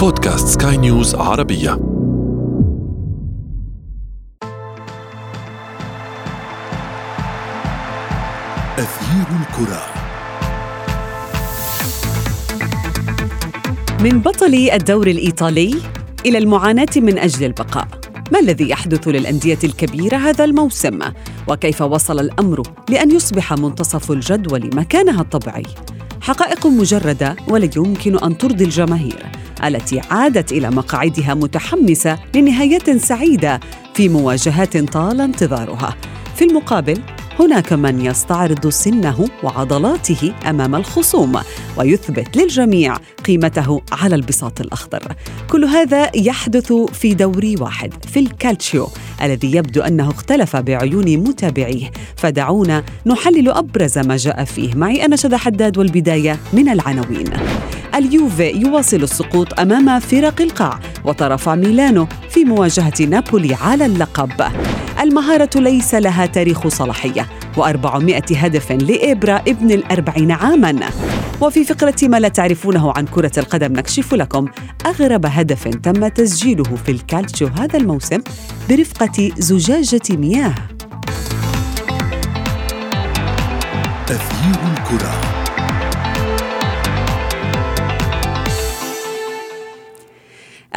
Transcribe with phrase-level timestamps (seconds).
[0.00, 1.72] بودكاست سكاي نيوز عربية
[8.78, 9.82] أثير الكرة
[14.00, 15.74] من بطل الدوري الإيطالي
[16.26, 17.88] إلى المعاناة من أجل البقاء
[18.32, 20.98] ما الذي يحدث للأندية الكبيرة هذا الموسم؟
[21.48, 25.62] وكيف وصل الأمر لأن يصبح منتصف الجدول مكانها الطبيعي؟
[26.20, 29.26] حقائق مجردة ولا يمكن أن ترضي الجماهير
[29.64, 33.60] التي عادت إلى مقاعدها متحمسة لنهاية سعيدة
[33.94, 35.96] في مواجهات طال انتظارها.
[36.36, 36.98] في المقابل
[37.40, 41.40] هناك من يستعرض سنه وعضلاته أمام الخصوم
[41.76, 45.02] ويثبت للجميع قيمته على البساط الأخضر.
[45.50, 48.88] كل هذا يحدث في دوري واحد في الكالتشيو
[49.22, 51.90] الذي يبدو أنه اختلف بعيون متابعيه.
[52.16, 54.74] فدعونا نحلل أبرز ما جاء فيه.
[54.74, 57.32] معي أنا حداد والبداية من العناوين.
[57.94, 64.42] اليوفي يواصل السقوط أمام فرق القاع وطرف ميلانو في مواجهة نابولي على اللقب.
[65.00, 70.80] المهارة ليس لها تاريخ صلاحية و400 هدف لإبرا ابن الأربعين عاماً.
[71.40, 74.48] وفي فقرة ما لا تعرفونه عن كرة القدم نكشف لكم
[74.86, 78.18] أغرب هدف تم تسجيله في الكالتشو هذا الموسم
[78.68, 80.54] برفقة زجاجة مياه.
[84.10, 85.19] أثير الكرة.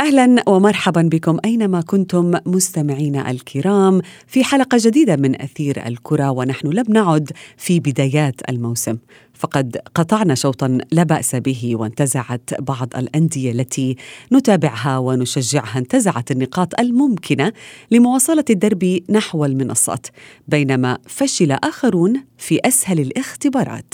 [0.04, 6.86] أهلا ومرحبا بكم أينما كنتم مستمعينا الكرام في حلقة جديدة من أثير الكرة ونحن لم
[6.90, 8.98] نعد في بدايات الموسم.
[9.34, 13.96] فقد قطعنا شوطا لا بأس به وانتزعت بعض الأندية التي
[14.34, 17.54] نتابعها ونشجعها انتزعت النقاط الممكنة
[17.92, 20.08] لمواصلة الدرب نحو المنصات
[20.48, 23.94] بينما فشل آخرون في أسهل الاختبارات.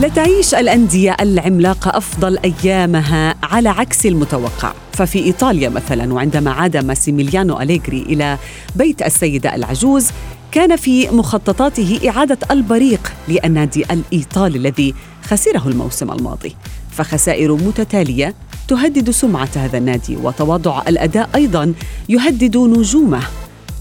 [0.00, 4.72] لا تعيش الأندية العملاقة أفضل أيامها على عكس المتوقع.
[4.92, 8.38] ففي إيطاليا مثلا وعندما عاد ماسيميليانو أليغري إلى
[8.76, 10.06] بيت السيدة العجوز
[10.52, 14.94] كان في مخططاته إعادة البريق للنادي الإيطالي الذي
[15.24, 16.56] خسره الموسم الماضي.
[16.90, 18.34] فخسائر متتالية
[18.68, 21.74] تهدد سمعة هذا النادي وتواضع الأداء أيضا
[22.08, 23.22] يهدد نجومه.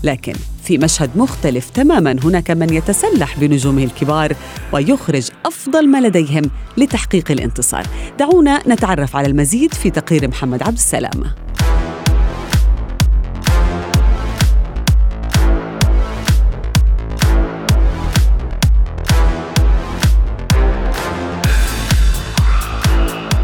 [0.04, 0.34] لكن
[0.68, 4.36] في مشهد مختلف تماما هناك من يتسلح بنجومه الكبار
[4.74, 6.42] ويخرج أفضل ما لديهم
[6.78, 7.84] لتحقيق الانتصار.
[8.20, 11.24] دعونا نتعرف على المزيد في تقرير محمد عبد السلام.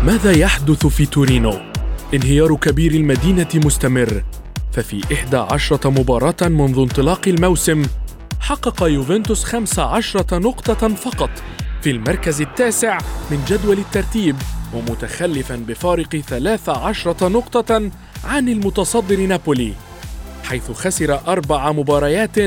[0.05, 1.53] ماذا يحدث في تورينو؟
[2.13, 4.23] انهيار كبير المدينة مستمر
[4.73, 7.83] ففي إحدى عشرة مباراة منذ انطلاق الموسم
[8.39, 11.29] حقق يوفنتوس خمس عشرة نقطة فقط
[11.81, 12.97] في المركز التاسع
[13.31, 14.35] من جدول الترتيب
[14.73, 17.91] ومتخلفا بفارق ثلاث عشرة نقطة
[18.23, 19.73] عن المتصدر نابولي
[20.43, 22.37] حيث خسر أربع مباريات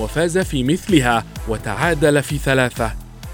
[0.00, 2.92] وفاز في مثلها وتعادل في ثلاثة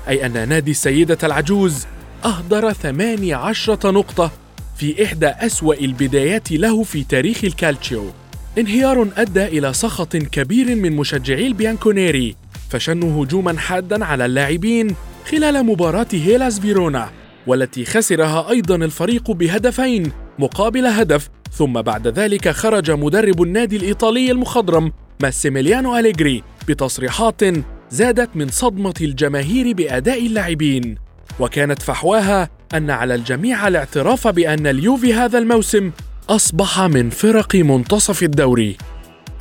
[0.09, 1.87] أي أن نادي السيدة العجوز
[2.25, 4.31] أهدر ثماني عشرة نقطة
[4.77, 8.10] في إحدى أسوأ البدايات له في تاريخ الكالتشيو.
[8.59, 12.37] انهيار أدى إلى سخط كبير من مشجعي البيانكونيري
[12.71, 14.94] فشنوا هجوما حادا على اللاعبين
[15.31, 17.10] خلال مباراة هيلاس فيرونا
[17.47, 24.93] والتي خسرها أيضا الفريق بهدفين مقابل هدف ثم بعد ذلك خرج مدرب النادي الإيطالي المخضرم
[25.22, 27.41] ماسيميليانو أليغري بتصريحات
[27.91, 30.97] زادت من صدمة الجماهير بأداء اللاعبين.
[31.41, 35.91] وكانت فحواها أن على الجميع الاعتراف بأن اليوفي هذا الموسم
[36.31, 38.77] أصبح من فرق منتصف الدوري.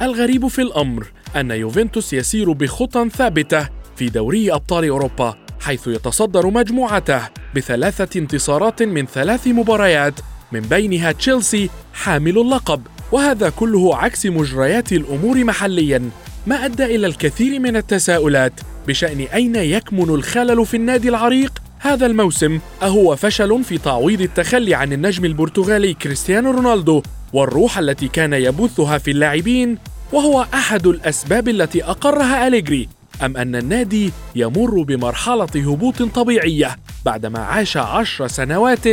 [0.01, 7.21] الغريب في الأمر أن يوفنتوس يسير بخطى ثابتة في دوري أبطال أوروبا حيث يتصدر مجموعته
[7.55, 10.13] بثلاثة انتصارات من ثلاث مباريات
[10.51, 12.81] من بينها تشيلسي حامل اللقب
[13.11, 16.09] وهذا كله عكس مجريات الأمور محليا
[16.47, 18.53] ما أدى إلى الكثير من التساؤلات
[18.87, 24.93] بشأن أين يكمن الخلل في النادي العريق هذا الموسم أهو فشل في تعويض التخلي عن
[24.93, 27.01] النجم البرتغالي كريستيانو رونالدو
[27.33, 29.77] والروح التي كان يبثها في اللاعبين
[30.13, 32.89] وهو أحد الأسباب التي أقرها أليغري
[33.25, 38.87] أم أن النادي يمر بمرحلة هبوط طبيعية بعدما عاش عشر سنوات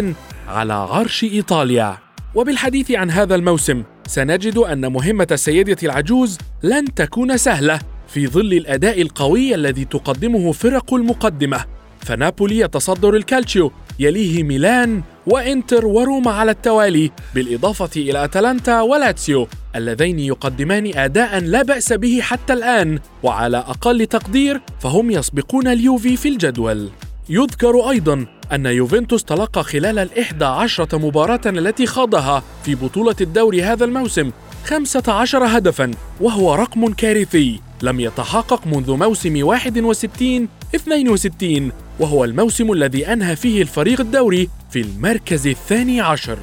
[0.49, 1.99] على عرش إيطاليا.
[2.35, 9.03] وبالحديث عن هذا الموسم سنجد أن مهمة السيدة العجوز لن تكون سهلة في ظل الأداء
[9.03, 11.65] القوي الذي تقدمه فرق المقدمة.
[12.01, 20.91] فنابولي يتصدر الكالتشيو يليه ميلان وإنتر وروما على التوالي بالإضافة إلى أتلانتا ولاتسيو اللذين يقدمان
[20.95, 26.91] أداء لا بأس به حتى الآن وعلى أقل تقدير فهم يسبقون اليوفي في الجدول.
[27.29, 33.85] يذكر أيضا أن يوفنتوس تلقى خلال الإحدى عشرة مباراة التي خاضها في بطولة الدوري هذا
[33.85, 34.31] الموسم
[34.65, 35.91] 15 هدفا
[36.21, 37.61] وهو رقم كارثي.
[37.83, 45.47] لم يتحقق منذ موسم 61 62 وهو الموسم الذي أنهى فيه الفريق الدوري في المركز
[45.47, 46.39] الثاني عشر.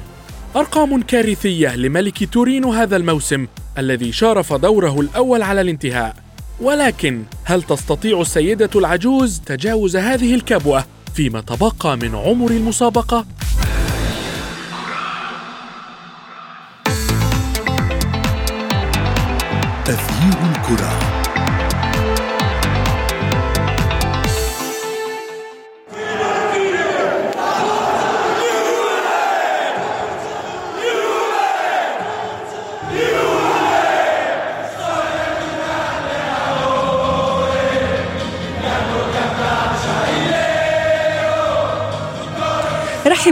[0.56, 3.46] أرقام كارثية لملك تورينو هذا الموسم
[3.78, 6.16] الذي شارف دوره الأول على الانتهاء.
[6.60, 10.84] ولكن هل تستطيع السيدة العجوز تجاوز هذه الكبوة
[11.14, 13.26] فيما تبقى من عمر المسابقة؟
[19.84, 21.13] تغيير الكرة.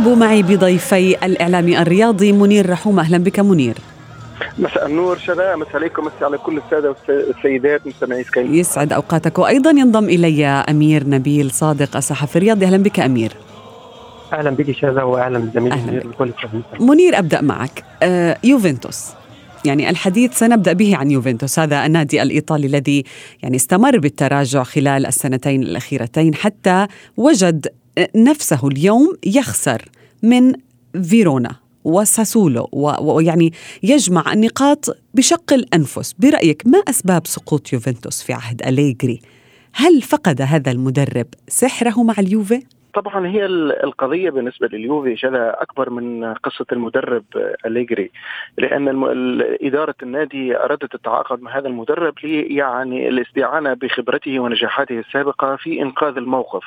[0.02, 2.98] رحبوا معي بضيفي الإعلامي الرياضي منير رحوم.
[2.98, 3.74] أهلا بك منير.
[4.58, 6.04] مساء النور شذا مساء عليكم.
[6.04, 9.38] مساء على كل السادة والسيدات مستمعي سكاي يسعد أوقاتك.
[9.38, 12.66] وأيضا ينضم إلي أمير نبيل صادق الصحفي الرياضي.
[12.66, 13.32] أهلا بك أمير.
[14.32, 16.32] أهلا بك شذا واهلا بالزميل منير بكل
[16.80, 17.84] منير أبدأ معك.
[18.02, 19.08] آه يوفنتوس.
[19.64, 21.58] يعني الحديث سنبدأ به عن يوفنتوس.
[21.58, 23.04] هذا النادي الإيطالي الذي
[23.42, 27.66] يعني استمر بالتراجع خلال السنتين الأخيرتين حتى وجد
[28.16, 29.82] نفسه اليوم يخسر
[30.22, 30.52] من
[31.02, 31.50] فيرونا
[31.84, 32.68] وساسولو
[33.00, 33.52] ويعني
[33.82, 39.20] يجمع النقاط بشق الأنفس برأيك ما أسباب سقوط يوفنتوس في عهد أليغري؟
[39.74, 42.62] هل فقد هذا المدرب سحره مع اليوفي؟
[42.94, 47.24] طبعا هي القضية بالنسبة لليوفي شذا أكبر من قصة المدرب
[47.66, 48.10] أليجري
[48.58, 48.88] لأن
[49.62, 56.62] إدارة النادي ارادت التعاقد مع هذا المدرب يعني الاستعانة بخبرته ونجاحاته السابقة في إنقاذ الموقف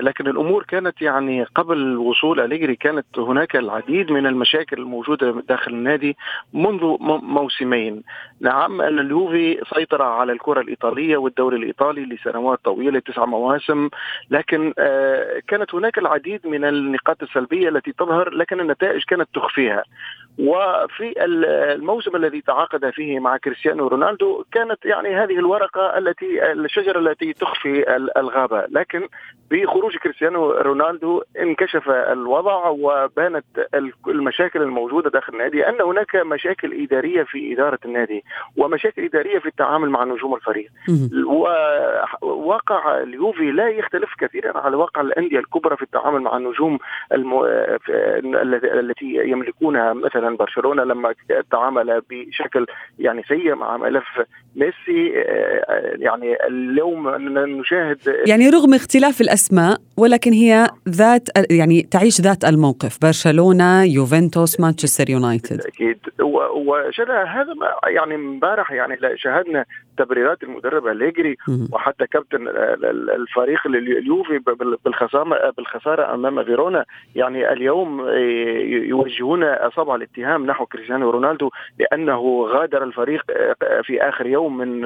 [0.00, 6.16] لكن الأمور كانت يعني قبل وصول أليجري كانت هناك العديد من المشاكل الموجودة داخل النادي
[6.52, 8.02] منذ موسمين.
[8.40, 13.88] نعم اليوفي سيطر على الكرة الإيطالية والدوري الإيطالي لسنوات طويلة تسع مواسم.
[14.30, 19.82] لكن آه، كانت هناك العديد من النقاط السلبية التي تظهر لكن النتائج كانت تخفيها.
[20.38, 27.32] وفي الموسم الذي تعاقد فيه مع كريستيانو رونالدو كانت يعني هذه الورقة التي الشجرة التي
[27.32, 28.66] تخفي الغابة.
[28.68, 29.05] لكن
[29.50, 33.44] بخروج كريستيانو رونالدو انكشف الوضع وبانت
[34.08, 38.24] المشاكل الموجودة داخل النادي أن هناك مشاكل إدارية في إدارة النادي
[38.56, 40.70] ومشاكل إدارية في التعامل مع نجوم الفريق.
[42.22, 46.78] وواقع اليوفي لا يختلف كثيرا على واقع الأندية الكبرى في التعامل مع النجوم
[47.12, 47.46] المو...
[48.64, 51.14] التي يملكونها مثلا برشلونة لما
[51.50, 52.66] تعامل بشكل
[52.98, 54.22] يعني سيء مع ملف
[54.56, 55.08] ميسي.
[55.98, 62.98] يعني اليوم نشاهد يعني رغم اختلاف الأسماء ولكن هي ذات يعني تعيش ذات الموقف.
[63.02, 65.60] برشلونة يوفنتوس مانشستر يونايتد.
[65.60, 65.98] أكيد.
[66.66, 69.64] وشذا هذا ما يعني امبارح يعني شاهدنا
[69.98, 71.36] تبريرات المدرب أليجري
[71.72, 72.48] وحتى كابتن
[73.20, 74.40] الفريق اليوفي
[74.84, 76.84] بالخسارة بالخسارة أمام فيرونا.
[77.14, 78.08] يعني اليوم
[78.68, 83.22] يوجهون أصابع الاتهام نحو كريستيانو رونالدو لأنه غادر الفريق
[83.82, 84.84] في آخر يوم من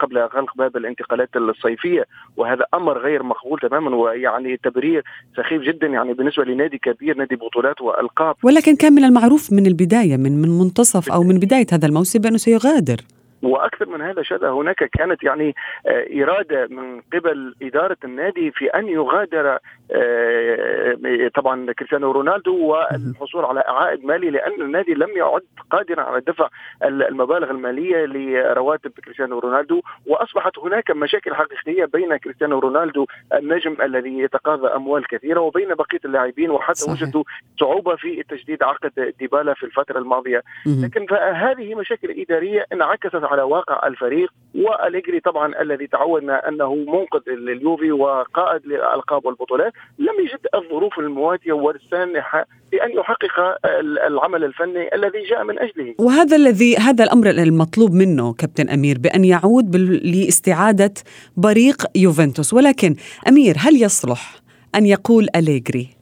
[0.00, 2.04] قبل غلق باب الانتقالات الصيفية.
[2.36, 5.04] وهذا أمر غير مقبول تماما ويعني تبرير
[5.36, 8.34] سخيف جدا يعني بالنسبة لنادي كبير نادي بطولات وألقاب.
[8.44, 12.36] ولكن كان من المعروف من البداية من من منتصف أو من بداية هذا الموسم بأنه
[12.36, 12.96] سيغادر.
[13.42, 15.54] وأكثر من هذا شذا هناك كانت يعني
[15.86, 19.58] آه، إرادة من قبل إدارة النادي في أن يغادر
[19.92, 26.48] آه، طبعا كريستيانو رونالدو والحصول على عائد مالي لأن النادي لم يعد قادرا على دفع
[26.84, 34.68] المبالغ المالية لرواتب كريستيانو رونالدو وأصبحت هناك مشاكل حقيقية بين كريستيانو رونالدو النجم الذي يتقاضى
[34.68, 37.02] أموال كثيرة وبين بقية اللاعبين وحتى صحيح.
[37.02, 37.24] وجدوا
[37.60, 43.86] صعوبة في تجديد عقد ديبالا في الفترة الماضية لكن هذه مشاكل إدارية انعكست على واقع
[43.86, 51.52] الفريق وأليجري طبعا الذي تعودنا أنه منقذ لليوفي وقائد للالقاب والبطولات لم يجد الظروف المواتيه
[51.52, 53.58] والسانحة لأن يحقق
[54.06, 55.94] العمل الفني الذي جاء من أجله.
[55.98, 60.94] وهذا الذي هذا الأمر المطلوب منه كابتن أمير بأن يعود لاستعادة
[61.36, 62.96] بريق يوفنتوس ولكن
[63.28, 64.40] أمير هل يصلح
[64.74, 65.95] أن يقول أليجري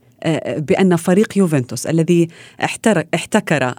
[0.56, 2.28] بأن فريق يوفنتوس الذي
[3.14, 3.74] احتكر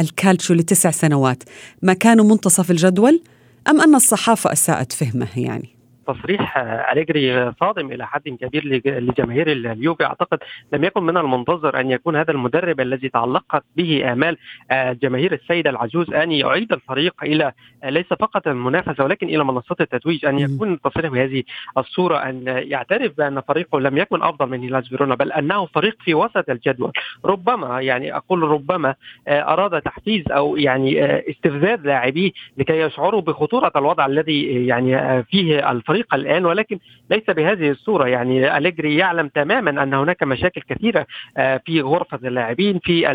[0.00, 1.42] الكالتشو لتسع سنوات
[1.82, 3.22] ما كانوا منتصف الجدول
[3.68, 6.58] أم أن الصحافة أساءت فهمه يعني؟ تصريح
[6.92, 10.04] أليجري صادم إلى حد كبير لجماهير اليوفي.
[10.04, 10.38] أعتقد
[10.72, 14.36] لم يكن من المنتظر أن يكون هذا المدرب الذي تعلقت به آمال
[14.72, 17.52] جماهير السيدة العجوز أن يعيد الفريق إلى
[17.84, 21.42] ليس فقط المنافسة ولكن إلى منصات التتويج أن يكون التصريح بهذه
[21.78, 26.14] الصورة أن يعترف بأن فريقه لم يكن أفضل من هيلاس فيرونا بل أنه فريق في
[26.14, 26.92] وسط الجدول.
[27.24, 28.94] ربما يعني أقول ربما
[29.28, 35.91] أراد تحفيز أو يعني استفزاز لاعبيه لكي يشعروا بخطورة الوضع الذي يعني فيه الفريق.
[36.14, 36.78] الآن ولكن
[37.10, 38.08] ليس بهذه الصورة.
[38.08, 41.06] يعني أليجري يعلم تماما أن هناك مشاكل كثيرة
[41.36, 43.06] في غرفة اللاعبين في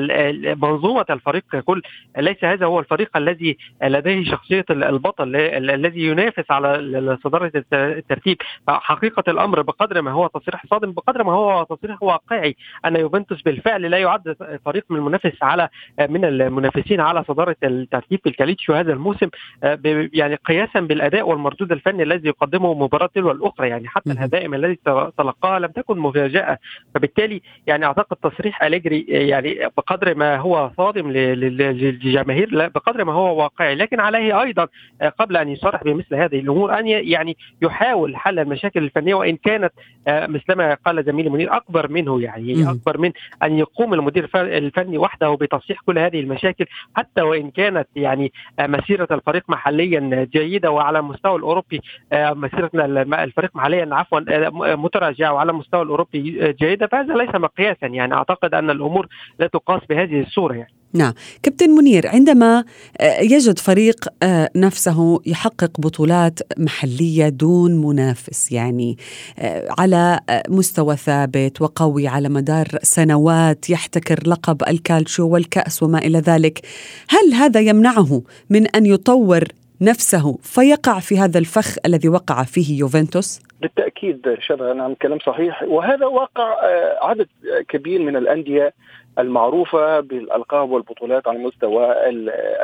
[0.61, 1.81] منظومة الفريق ككل.
[2.17, 8.37] ليس هذا هو الفريق الذي لديه شخصية البطل الذي ينافس على صدارة الترتيب.
[8.69, 12.55] حقيقة الأمر بقدر ما هو تصريح صادم بقدر ما هو تصريح واقعي
[12.85, 15.69] أن يوفنتوس بالفعل لا يعد فريق من المنافس على
[16.09, 19.29] من المنافسين على صدارة الترتيب في الكاليتشيو هذا الموسم.
[20.13, 24.79] يعني قياسا بالأداء والمردود الفني الذي يقدمه مباراة تلو الأخرى يعني حتى الهزائم التي
[25.17, 26.57] تلقاها لم تكن مفاجأة.
[26.95, 33.75] فبالتالي يعني أعتقد تصريح أليجري يعني بقدر ما هو صادم للجماهير بقدر ما هو واقعي.
[33.75, 34.67] لكن عليه أيضا
[35.19, 39.73] قبل أن يصرح بمثل هذه الأمور أن يعني يحاول حل المشاكل الفنية وإن كانت
[40.07, 43.11] مثلما قال زميلي منير أكبر منه يعني أكبر من
[43.43, 49.43] أن يقوم المدير الفني وحده بتصحيح كل هذه المشاكل حتى وإن كانت يعني مسيرة الفريق
[49.49, 51.81] محليا جيدة وعلى المستوى الأوروبي
[52.57, 54.19] مسيرة الفريق محليا عفوا
[54.75, 58.13] متراجعة وعلى المستوى الأوروبي جيدة فهذا ليس مقياسا يعني.
[58.13, 59.07] أعتقد أن الأمور
[59.39, 60.73] لا تقاس بهذه الصورة يعني.
[60.93, 61.13] نعم.
[61.43, 62.63] كابتن منير عندما
[63.01, 68.97] آه، يجد فريق آه، نفسه يحقق بطولات محلية دون منافس يعني
[69.39, 76.59] آه، على مستوى ثابت وقوي على مدار سنوات يحتكر لقب الكالتشو والكأس وما إلى ذلك
[77.09, 79.43] هل هذا يمنعه من أن يطور
[79.81, 86.05] نفسه فيقع في هذا الفخ الذي وقع فيه يوفنتوس؟ بالتأكيد شبه نعم كلام صحيح وهذا
[86.05, 86.55] واقع
[87.01, 87.27] عدد
[87.69, 88.73] كبير من الأندية
[89.19, 92.09] المعروفة بالألقاب والبطولات على المستوى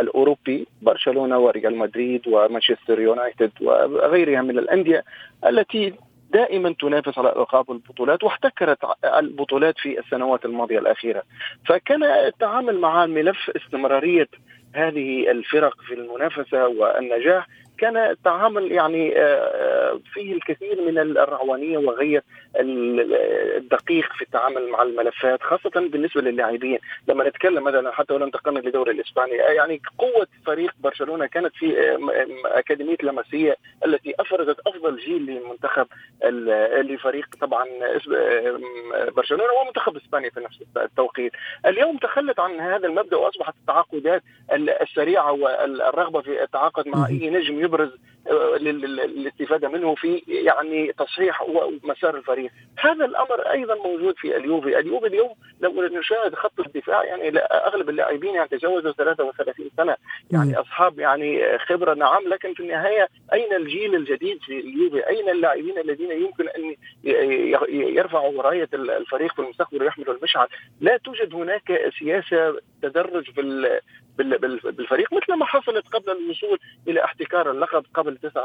[0.01, 5.03] الأوروبي برشلونة وريال مدريد ومانشستر يونايتد وغيرها من الأندية
[5.48, 5.93] التي
[6.33, 11.23] دائما تنافس على الالقاب والبطولات واحتكرت البطولات في السنوات الماضية الأخيرة.
[11.65, 14.27] فكان التعامل مع ملف استمرارية
[14.75, 17.47] هذه الفرق في المنافسة والنجاح
[17.77, 22.24] كان التعامل يعني آه، آه، فيه الكثير من الرعوانيه وغير
[22.56, 26.80] الدقيق في التعامل مع الملفات خاصة بالنسبة للاعبين.
[27.08, 32.60] لما نتكلم مثلا حتى ولو انتقلنا للدوري الإسباني يعني قوة فريق برشلونة كانت في آه،
[32.60, 35.88] أكاديمية لاماسيا التي أفرزت أفضل جيل لمنتخب
[36.82, 37.65] لفريق طبعا
[39.15, 41.32] برشلونة ومنتخب إسبانيا في نفس التوقيت.
[41.65, 44.24] اليوم تخلت عن هذا المبدأ وأصبحت التعاقدات
[44.82, 48.12] السريعة والرغبة في التعاقد مع أي نجم يبرز آه،
[48.60, 51.44] للاستفادة منه في يعني تصحيح
[51.84, 52.51] مسار الفريق.
[52.80, 54.80] هذا الأمر أيضا موجود في اليوفي.
[54.80, 55.30] اليوفي اليوم
[55.62, 59.96] لو نشاهد خط الدفاع يعني أغلب اللاعبين يعني تجاوزوا 33 سنة.
[60.32, 65.77] يعني أصحاب يعني خبرة نعم لكن في النهاية أين الجيل الجديد في اليوفي؟ أين اللاعبين
[65.77, 66.75] الذين يمكن أن
[67.70, 70.48] يرفعوا رايه الفريق في المستقبل ويحملوا المشعل؟
[70.82, 73.32] لا توجد هناك سياسة تدرج
[74.18, 78.41] بالفريق مثل ما حصلت قبل الوصول إلى احتكار اللقب قبل تسع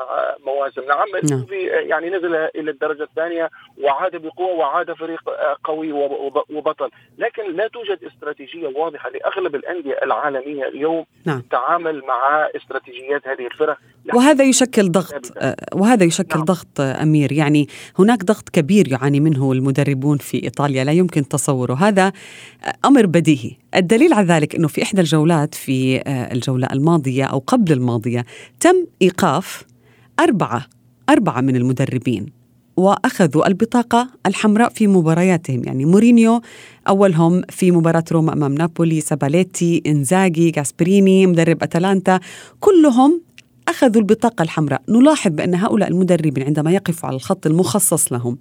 [0.47, 1.47] مواسم نعم, نعم.
[1.89, 3.51] يعني نزل إلى الدرجة الثانية
[3.83, 5.21] وعاد بقوة وعاد فريق
[5.65, 5.93] قوي
[6.51, 11.43] وبطل لكن لا توجد استراتيجية واضحة لأغلب الأندية العالمية اليوم نعم.
[11.51, 13.79] تعامل مع استراتيجيات هذه الفرق
[14.15, 16.45] وهذا يشكل ضغط آه، وهذا يشكل نعم.
[16.45, 22.13] ضغط أمير يعني هناك ضغط كبير يعاني منه المدربون في إيطاليا لا يمكن تصوره هذا
[22.85, 27.73] أمر بديهي الدليل على ذلك إنه في إحدى الجولات في آه، الجولة الماضية أو قبل
[27.73, 28.25] الماضية
[28.61, 29.65] تم إيقاف
[30.21, 30.67] أربعة
[31.11, 32.27] أربعة من المدربين
[32.77, 35.63] وأخذوا البطاقة الحمراء في مبارياتهم.
[35.65, 36.41] يعني مورينيو
[36.89, 42.21] أولهم في مباراة روما أمام نابولي ساباليتي انزاغي غاسبريني مدرب أتلانتا
[42.61, 43.28] كلهم
[43.69, 48.39] أخذوا البطاقة الحمراء نلاحظ بأن هؤلاء المدربين عندما يقفوا على الخط المخصص لهم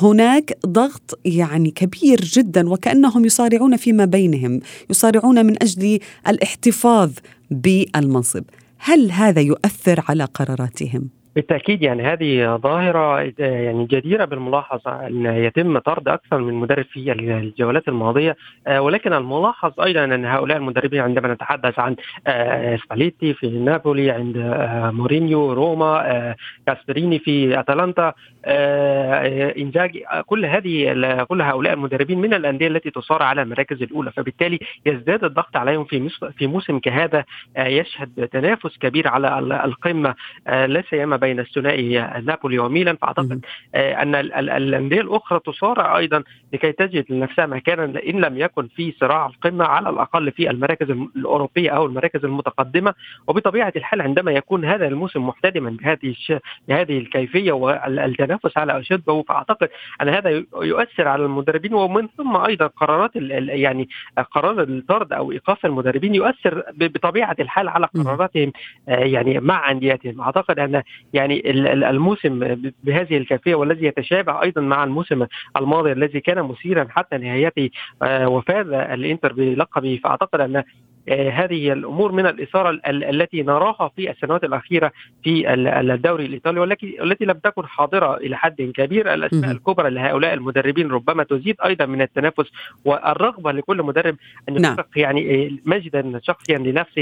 [0.00, 4.60] هناك ضغط يعني كبير جدا وكأنهم يصارعون فيما بينهم
[4.90, 5.98] يصارعون من أجل
[6.28, 7.10] الاحتفاظ
[7.50, 8.44] بالمنصب
[8.78, 16.08] هل هذا يؤثر على قراراتهم؟ بالتأكيد يعني هذه ظاهرة يعني جديرة بالملاحظة إن يتم طرد
[16.08, 18.36] أكثر من مدرب في الجولات الماضية.
[18.66, 21.96] آه، ولكن الملاحظ أيضا أن هؤلاء المدربين عندما نتحدث عن
[22.26, 26.34] آه، سباليتي في نابولي عند آه، مورينيو روما
[26.66, 28.12] غاسبريني في أتلانتا
[29.58, 30.92] إنزاجي كل هذه
[31.28, 34.12] كل هؤلاء المدربين من الأندية التي تصارع على المراكز الأولى.
[34.12, 36.08] فبالتالي يزداد الضغط عليهم في
[36.38, 37.24] في موسم كهذا
[37.58, 40.14] يشهد تنافس كبير على القمة
[40.46, 46.22] لا سيما بين الثنائي نابولي وميلان فأعتقد أن الانديه الأخرى تصارع أيضا
[46.52, 51.70] لكي تجد لنفسها مكانا ان لم يكن في صراع القمة على الأقل في المراكز الأوروبية
[51.70, 52.94] أو المراكز المتقدمة.
[53.26, 56.14] وبطبيعة الحال عندما يكون هذا الموسم محتدما بهذه
[56.68, 59.68] بهذه الكيفية والتنافس على اشده فأعتقد
[60.02, 61.74] أن هذا يؤثر على المدربين.
[61.74, 63.88] ومن ثم أيضا قرارات يعني
[64.30, 68.52] قرار الطرد أو إيقاف المدربين يؤثر بطبيعة الحال على قراراتهم
[68.88, 70.20] آه، يعني مع أنديتهم.
[70.20, 71.50] أعتقد أن يعني
[71.90, 72.38] الموسم
[72.84, 75.26] بهذه الكيفيه والذي يتشابه أيضا مع الموسم
[75.56, 77.70] الماضي الذي كان مثيرا حتى نهايته
[78.02, 80.00] آه، وفاز الإنتر بلقبه.
[80.04, 80.62] فأعتقد أن
[81.08, 84.92] هذه الأمور من الإثارة التي نراها في السنوات الأخيرة
[85.22, 90.90] في الدوري الإيطالي والتي التي لم تكن حاضرة إلى حد كبير الأسماء الكبرى لهؤلاء المدربين
[90.90, 92.46] ربما تزيد أيضا من التنافس
[92.84, 94.16] والرغبة لكل مدرب
[94.48, 94.72] أن نعم.
[94.72, 97.00] يحقق يعني آه، مجدا شخصيا لنفسه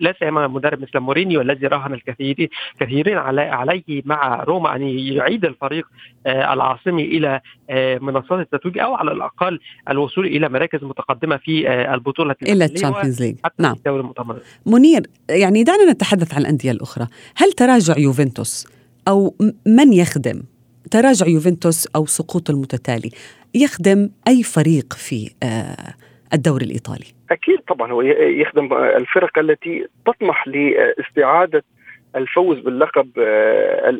[0.00, 2.48] لا سيما مدرب مثل مورينيو الذي راهن الكثيرين
[2.80, 5.86] كثيرين عليه مع روما أن يعيد الفريق
[6.26, 7.40] آه، العاصمي إلى
[8.00, 9.60] منصات التتويج أو على الأقل
[9.90, 13.36] الوصول إلى مراكز متقدمة في البطولة إلى ال Champions League.
[13.58, 13.76] نعم.
[13.76, 14.40] الدوري المؤتمر.
[14.66, 17.06] منير يعني دعنا نتحدث عن الأندية الأخرى.
[17.36, 18.66] هل تراجع يوفنتوس
[19.08, 20.42] أمر يخدم؟
[20.90, 23.10] تراجع يوفنتوس أو سقوط المتتالي؟
[23.54, 25.94] يخدم أي فريق في آه،
[26.34, 28.02] الدوري الإيطالي؟ أكيد طبعا هو
[28.42, 31.64] يخدم الفرق التي تطمح لإستعادة
[32.16, 33.90] الفوز باللقب آه،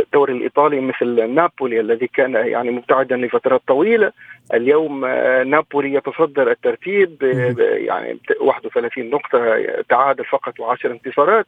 [0.00, 4.12] الدوري الإيطالي مثل نابولي الذي كان يعني مبتعدا لفترات طويلة.
[4.54, 7.22] اليوم آه، نابولي يتصدر الترتيب
[7.60, 11.46] يعني 31 نقطة تعادل فقط و10 انتصارات.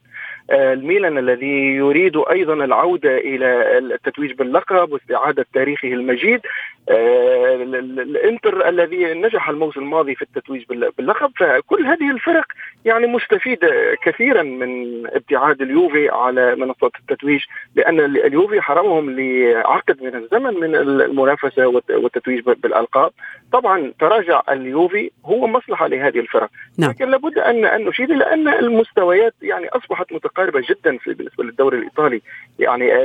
[0.51, 6.41] الميلان الذي يريد أيضا العودة إلى التتويج باللقب واستعادة تاريخه المجيد.
[6.89, 10.65] الإنتر الذي نجح الموسم الماضي في التتويج
[10.99, 12.45] باللقب فكل هذه الفرق
[12.85, 17.41] يعني مستفيدة كثيرا من ابتعاد اليوفي على منصات التتويج
[17.75, 23.11] لأن اليوفي حرمهم لعقد من الزمن من المنافسة والتتويج بالألقاب.
[23.53, 26.51] طبعا تراجع اليوفي هو مصلحة لهذه الفرق.
[26.79, 26.91] نعم.
[26.91, 32.23] لكن لابد ان أن نشير إلى أن المستويات يعني أصبحت متقاربه جدا بالنسبة للدوري الإيطالي.
[32.59, 33.03] يعني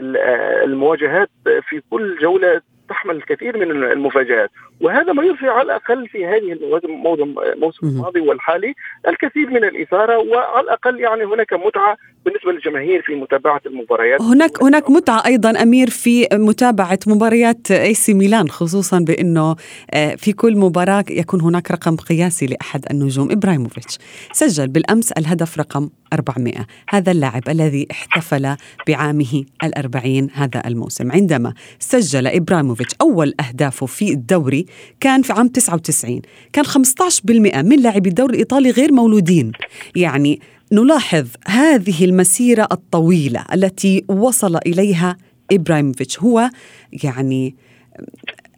[0.63, 1.29] المواجهات
[1.69, 4.49] في كل جولة تحمل الكثير من المفاجآت.
[4.81, 6.51] وهذا ما يرفع على الأقل في هذه
[7.53, 8.73] الموسم الماضي والحالي
[9.07, 14.21] الكثير من الإثارة وعلى الأقل يعني هناك متعة بالنسبة للجماهير في متابعة المباريات.
[14.21, 19.55] هناك هناك متعة أيضا أمير في متابعة مباريات إي سي ميلان خصوصا بأنه
[19.93, 23.31] آه، في كل مباراة يكون هناك رقم قياسي لأحد النجوم.
[23.31, 23.97] إبراهيموفيتش
[24.31, 28.55] سجل بالأمس الهدف رقم 400 هذا اللاعب الذي احتفل
[28.87, 31.11] بعامه الأربعين هذا الموسم.
[31.11, 34.65] عندما سجل إبراهيموفيتش أول أهدافه في الدوري
[34.99, 36.21] كان في عام 99
[36.53, 39.51] كان 15% من لاعبي الدوري الإيطالي غير مولودين.
[39.95, 40.39] يعني
[40.71, 45.17] نلاحظ هذه المسيرة الطويلة التي وصل إليها
[45.51, 46.49] إبراهيموفيتش هو
[47.03, 47.55] يعني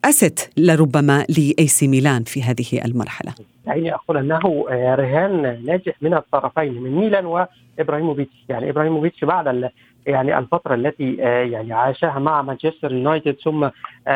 [0.06, 3.34] أست لربما لأي سي ميلان في هذه المرحلة.
[3.66, 8.46] دعيني أقول أنه آه، رهان ناجح من الطرفين من ميلان وإبراهيموفيتش.
[8.50, 9.72] يعني إبراهيموفيتش بعد
[10.06, 13.72] يعني الفترة التي آه، يعني عاشها مع مانشستر يونايتد ثم آه،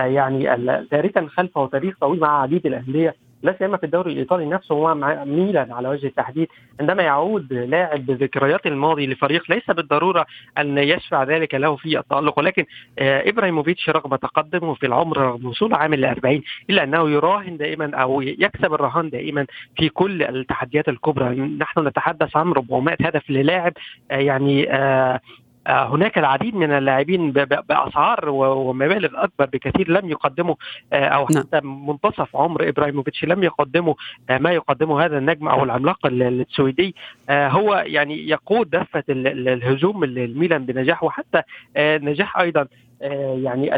[0.06, 0.44] يعني
[0.92, 5.72] تاركا خلفه تاريخ طويل مع عديد الأندية لا سيما في الدوري الإيطالي نفسه ومع ميلان
[5.72, 6.48] على وجه التحديد
[6.80, 10.26] عندما يعود لاعب بذكريات الماضي لفريق ليس بالضرورة
[10.58, 12.66] أن يشفع ذلك له في التألق ولكن
[13.00, 17.96] آه إبراهيموفيتش رغم تقدمه في العمر رغم وصول عام ل 40 الا أنه يراهن دائما
[17.96, 19.46] أو يكسب الرهان دائما
[19.78, 21.36] في كل التحديات الكبرى.
[21.36, 23.74] نحن نتحدث عن 400 هدف للاعب
[24.12, 25.20] آه يعني آه،
[25.68, 30.56] هناك العديد من اللاعبين بأسعار ومبالغ أكبر بكثير لم يقدموا
[30.94, 31.44] آه، أو نعم.
[31.44, 33.94] حتى منتصف عمر إبراهيموفيتش لم يقدموا
[34.30, 36.96] آه، ما يقدمه هذا النجم أو العملاق السويدي.
[37.30, 41.42] هو يعني يقود دفة الهجوم الميلان بنجاح وحتى
[41.78, 42.62] نجاح أيضا.
[42.62, 42.68] آه،
[43.02, 43.76] يعني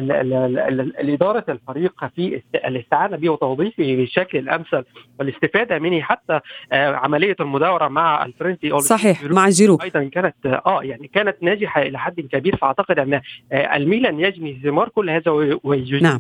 [0.99, 4.83] الإدارة الفريق في الاستعانة به وتوظيفه بالشكل الأمثل
[5.19, 6.39] والاستفادة منه حتى
[6.71, 11.99] آه، عملية المداورة مع الفرنسي صحيح مع جيرو أيضا كانت آه يعني كانت ناجحة إلى
[11.99, 13.13] حد كبير فأعتقد أن
[13.51, 15.31] آه، الميلان يجني ثمار كل هذا
[15.63, 16.19] ويجيد نعم.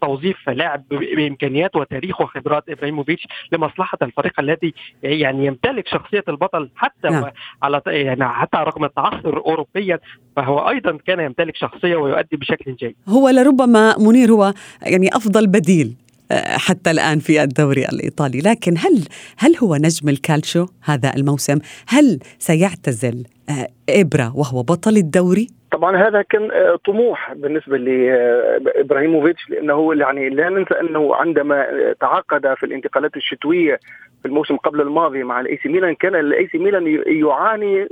[0.00, 7.30] توظيف لاعب بإمكانيات وتاريخ وخبرات إبراهيموفيتش لمصلحة الفريق الذي يعني يمتلك شخصية البطل حتى نعم.
[7.62, 9.98] على يعني حتى رغم التعثر أوروبيا
[10.36, 12.96] فهو أيضا كان يمتلك شخصية ويؤدي بشكل جيد.
[13.08, 15.96] هو لربما منير هو يعني أفضل بديل
[16.32, 18.40] آه، حتى الآن في الدوري الإيطالي.
[18.40, 19.04] لكن هل
[19.38, 26.22] هل هو نجم الكالشو هذا الموسم؟ هل سيعتزل آه، إبرا وهو بطل الدوري؟ طبعا هذا
[26.22, 31.66] كان آه، طموح بالنسبة لابراهيموفيتش لأنه يعني لا ننسى أنه عندما
[32.00, 33.80] تعاقد في الانتقالات الشتوية
[34.22, 37.88] في الموسم قبل الماضي مع ال AC ميلان كان ال AC ميلان يعاني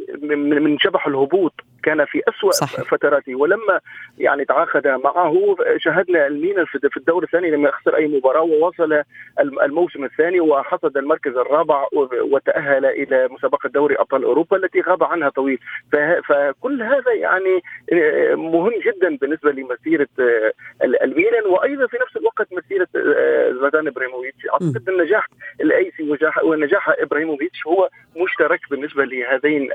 [0.60, 1.52] من شبح الهبوط.
[1.84, 2.80] كان في أسوأ صحيح.
[2.80, 3.34] فتراته.
[3.34, 3.80] ولما
[4.18, 9.02] يعني تعاقد معه شاهدنا الميلان في الدور الثاني لم يخسر أي مباراة ووصل
[9.40, 11.84] الموسم الثاني وحصد المركز الرابع
[12.32, 15.58] وتأهل إلى مسابقة دوري أبطال أوروبا التي غاب عنها طويل.
[16.28, 17.62] فكل هذا يعني
[18.34, 20.08] مهم جدا بالنسبة لمسيرة
[20.82, 21.46] الميلان.
[21.46, 22.88] وأيضا في نفس الوقت مسيرة
[23.60, 24.46] زلاتان إبراهيموفيتش.
[24.52, 25.28] أعتقد النجاح
[25.60, 26.02] الأيسي
[26.44, 29.68] ونجاح إبراهيموفيتش هو مشترك بالنسبة لهذين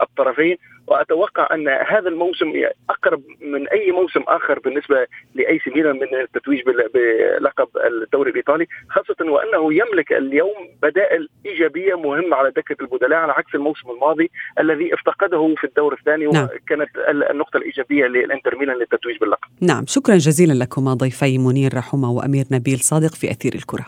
[0.00, 2.52] الطرفين وأتوقع أن هذا الموسم
[2.90, 9.30] أقرب من أي موسم آخر بالنسبة لاي سي ميلان من التتويج بلقب الدوري الإيطالي خاصة
[9.30, 14.30] وأنه يملك اليوم بدائل إيجابية مهمه على دكة البدلاء على عكس الموسم الماضي
[14.60, 16.44] الذي افتقده في الدور الثاني نعم.
[16.44, 16.90] وكانت
[17.30, 19.48] النقطة الإيجابية للانتر ميلان للتتويج باللقب.
[19.60, 23.86] نعم شكرا جزيلا لكما ضيفي منير رحومه وأمير نبيل صادق في أثير الكرة.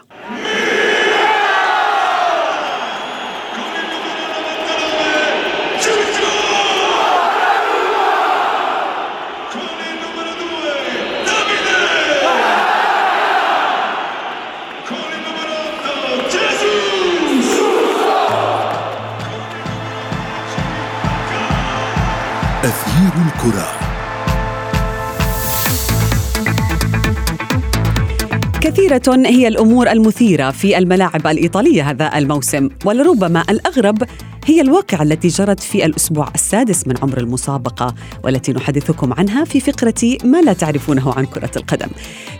[28.86, 34.02] كثيرة هي الأمور المثيرة في الملاعب الإيطالية هذا الموسم ولربما الأغرب
[34.44, 37.94] هي الواقعة التي جرت في الأسبوع السادس من عمر المسابقة
[38.24, 41.88] والتي نحدثكم عنها في فقرة ما لا تعرفونه عن كرة القدم.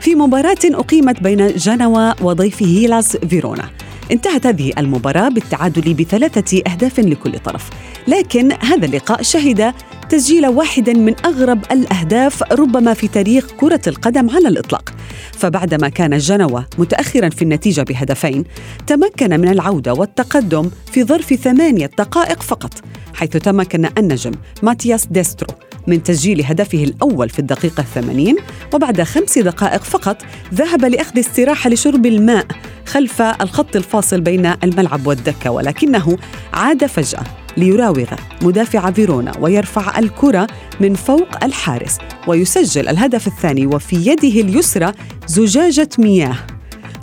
[0.01, 3.71] في مباراة أقيمت بين جنوى وضيف هيلاس فيرونا.
[4.13, 7.71] انتهت هذه المباراة بالتعادل بثلاثة أهداف لكل طرف.
[8.09, 9.75] لكن هذا اللقاء شهد
[10.09, 14.95] تسجيل واحد من أغرب الأهداف ربما في تاريخ كرة القدم على الإطلاق.
[15.33, 18.45] فبعدما كان جنوة متأخرا في النتيجة بهدفين
[18.87, 22.73] تمكن من العودة والتقدم في ظرف ثمانية دقائق فقط
[23.15, 25.49] حيث تمكن النجم ماتياس ديسترو
[25.87, 28.37] من تسجيل هدفه الأول في الدقيقة الثمانين
[28.75, 30.23] وبعد خمس دقائق فقط
[30.55, 32.47] ذهب لأخذ استراحة لشرب الماء
[32.87, 36.19] خلف الخط الفاصل بين الملعب والدكة ولكنه
[36.53, 37.46] عاد فجأة.
[37.57, 38.07] ليراوغ
[38.43, 40.47] مدافع فيرونا ويرفع الكرة
[40.81, 44.93] من فوق الحارس ويسجل الهدف الثاني وفي يده اليسرى
[45.27, 46.37] زجاجة مياه.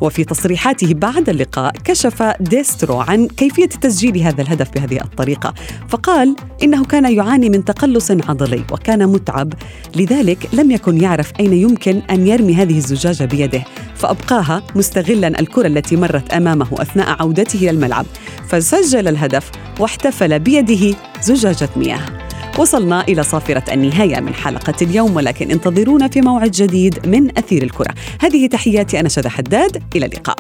[0.02, 5.54] وفي تصريحاته بعد اللقاء كشف ديسترو عن كيفية تسجيل هذا الهدف بهذه الطريقة
[5.89, 9.54] فقال إنه كان يعاني من تقلص عضلي وكان متعب
[9.96, 13.63] لذلك لم يكن يعرف أين يمكن أن يرمي هذه الزجاجة بيده.
[14.04, 18.06] فأبقاها مستغلا الكرة التي مرت أمامه أثناء عودته إلى الملعب.
[18.48, 22.00] فسجل الهدف واحتفل بيده زجاجة مياه.
[22.60, 27.94] وصلنا إلى صافرة النهاية من حلقة اليوم ولكن انتظرونا في موعد جديد من أثير الكرة.
[28.22, 29.84] هذه تحياتي أنا شذى حداد.
[29.96, 30.38] إلى اللقاء.